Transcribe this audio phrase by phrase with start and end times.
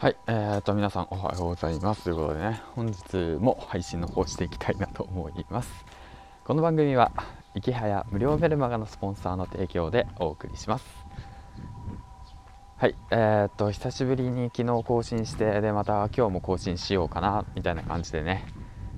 [0.00, 2.04] はい、えー、と皆さんおはようございます。
[2.04, 5.70] ということでね本日も配信の方していきたいなと思います。
[6.42, 7.12] この番組は
[7.54, 10.86] 池早無料メルマガのスポンサーの提供でお送りします。
[12.78, 18.46] はいえー、と久しぶりに昨日更新してでまた今日も更新しようかなみたいな感じでね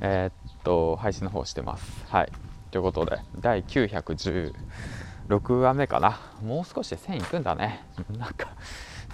[0.00, 2.04] えー、っと配信の方してます。
[2.06, 2.30] はい
[2.70, 4.52] ということで第916
[5.54, 6.20] 話目かな。
[6.40, 7.84] もう少しで1000いくんだね。
[8.16, 8.54] なんか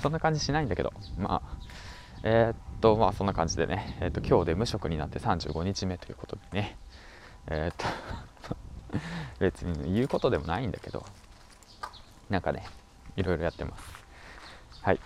[0.03, 0.93] そんな感じしないんだけど。
[1.19, 1.70] まあ
[2.23, 6.77] えー、っとまあそんな感じでね、えー、っと今日で無職になって35日目ということでね。
[7.47, 8.97] えー、っと
[9.41, 11.05] 別に言うことでもないんだけど
[12.29, 12.67] なんかね
[13.17, 13.83] いろいろやってます。
[14.83, 15.01] はい。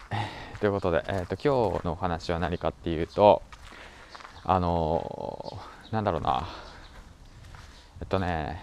[0.61, 3.43] ということで、え、っと今日のお話は何かっていうと
[4.45, 5.59] あの
[5.91, 6.49] なんだろうな。
[8.01, 8.61] えっとね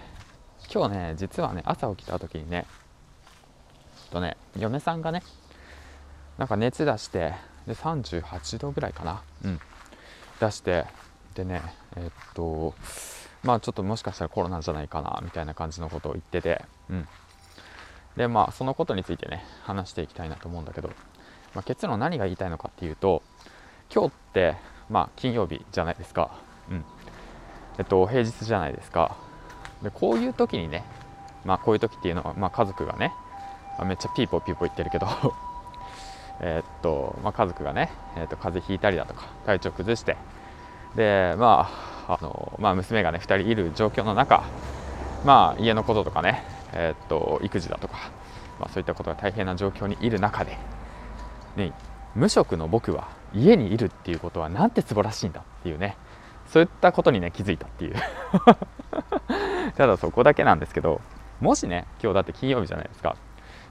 [0.73, 2.66] 今日ね実はね朝起きた時にね
[4.05, 5.23] えっとね嫁さんがね
[6.38, 7.33] なんか熱出して
[7.67, 9.59] で38度ぐらいかな、うん、
[10.39, 10.86] 出して
[11.36, 11.61] でね
[11.95, 12.73] えっと
[13.44, 17.08] まあちょっともしかしたらコロナじゃないかなみたいな感じのことを言ってて、うん、
[18.17, 20.89] でまあそのことについてね話していきたいなと思うんだけど、
[21.53, 23.23] まあ、結論何が言いたいのかっていうと
[23.93, 24.55] 今日って
[24.89, 26.31] まあ金曜日じゃないですか、
[26.69, 26.86] うん。
[27.77, 29.16] えっと、平日じゃないですか。
[29.81, 30.83] でこういう時にね
[31.45, 33.14] まあこういう時っていうのは、まあ、家族がね
[33.86, 35.08] めっちゃピーポーピーポー言ってるけど
[36.42, 40.17] え、っとまあ、家族がね、え、っと風邪ひいたりだとか体調崩して
[40.95, 41.70] で、ま
[42.08, 44.44] ああのまあ、娘がね2人いる状況の中、
[45.23, 48.11] まあ、家のこととかね、え、っと育児だとか、
[48.59, 50.58] まあ、そういったことが大変な状況にいる中で、
[51.56, 51.73] ね、
[52.16, 55.95] 無職の僕は家にいるっていうことはなんて素晴らしいんだっていうね
[56.48, 57.95] そういったことにね気づいたっていう。
[59.78, 61.00] ただそこだけなんですけど
[61.39, 63.16] もしね今日だって金曜日じゃないですか。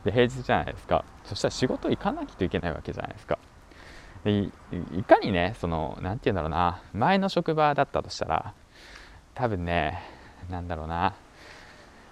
[0.05, 1.05] で平日じゃないですか。
[1.25, 3.39] そしたら仕事行かなきゃいけないわけじゃないですか。
[4.25, 4.51] で
[4.97, 6.83] いかにねその何て言うんだろうな。
[6.93, 8.55] 前の職場だったとしたら
[9.35, 10.03] 多分ね
[10.51, 11.15] 何だろうな、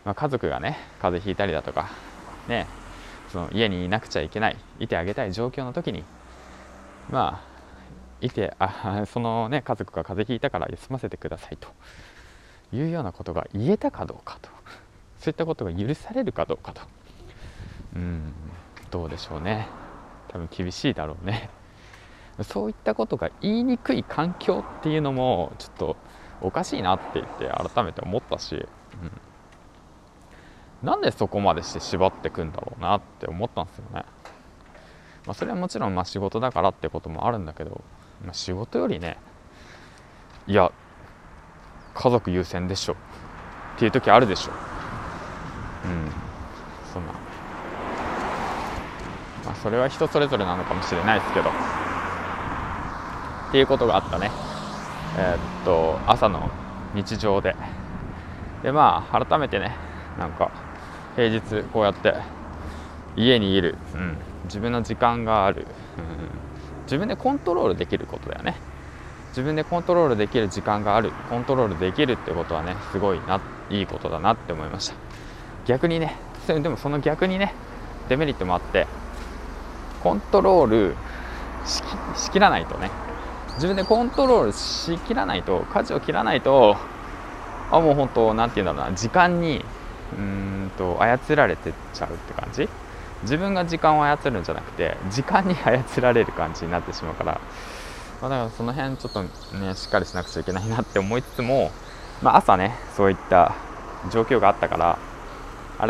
[0.04, 1.90] まあ、家族がね風邪ひいたりだとか
[2.46, 2.66] ね
[3.30, 6.04] その家にいなくちゃいけないいてあげたい状況の時に
[7.10, 7.48] まあ
[8.20, 11.68] いてあ そのね家族が風邪ひいたから休ませてくださいと。
[12.72, 14.50] いうようなことが言えたかどうかと。
[15.18, 16.82] そういったことが許されるかどうかと。
[17.94, 18.32] うん。
[18.90, 19.68] どうでしょうね。
[20.28, 21.50] 多分厳しいだろうね。
[22.42, 25.96] そういったことが言いにくい環境っていうのもちょっと
[26.40, 28.54] おかしいなって言って改めて思ったし、
[30.82, 34.04] うん、なんでそこまでして縛ってくんだろうなって思ったんですよね、
[35.26, 37.80] まあ、それはもちろんまあ仕事だからってこともあるんだけど、
[38.24, 39.16] まあ、仕事よりね
[40.46, 40.70] いや
[41.94, 42.94] 家族優先でしょ
[43.78, 44.52] っていう時あるでしょ。
[45.84, 46.10] うん。
[46.92, 47.12] そんな、
[49.62, 51.50] それは人それぞれなのかもしれないですけど。
[51.50, 51.52] っ
[53.52, 54.30] ていうことがあったね。
[55.16, 56.50] えー、っと朝の
[56.94, 57.56] 日常で。
[58.62, 59.74] でまあ改めてね
[60.18, 60.50] なんか
[61.16, 62.14] 平日こうやって
[63.16, 68.56] 家にいる、うん、自分の時間がある、うん、自分でコントロールできることだよね。
[69.28, 71.12] 自分でコントロールできる時間がある。
[71.30, 73.40] コントロールできるってことはねすごいな
[73.70, 74.94] いいことだなって思いました。
[75.66, 77.54] 逆にねでもその逆にね
[78.08, 78.86] デメリットもあって
[80.08, 80.96] コントロール
[81.66, 82.90] しきらないとね。
[83.56, 86.76] 自分でコントロールしきらないと舵を切らないと
[87.70, 89.62] あもう本当なんて言うんだろうな時間に
[90.16, 92.68] うんと操られてっちゃうって感じ。
[93.22, 97.40] 自分が時間を操るんじゃなくて時間に操られる感じになってしまうから、
[98.22, 101.70] まあ、だからその辺ちょっとねしっかりしなくちゃいけないなって思いつつも、
[102.22, 103.54] まあ、朝ねそういった
[104.10, 104.98] 状況があったから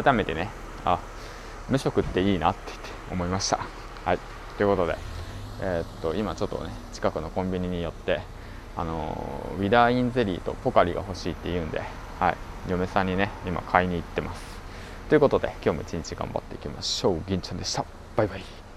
[0.02, 0.50] 改めてね
[0.84, 0.98] あ
[1.68, 2.72] 無職っていいなって
[3.12, 3.77] 思いました。
[4.08, 4.18] はい。
[4.56, 4.96] ということで、
[5.60, 8.22] えー、っと今ちょっとね近くのコンビニに寄って
[8.74, 11.82] あのウィダーインゼリーとポカリが欲しいって言うんで、
[12.18, 12.36] はい、
[12.70, 14.40] 嫁さんにね今買いに行ってます。
[15.10, 17.20] ということで今日も一日頑張っていきましょう。
[17.26, 17.84] 銀ちゃんでした。
[18.16, 18.67] バイバイ。